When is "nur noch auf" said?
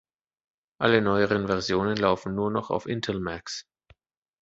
2.33-2.87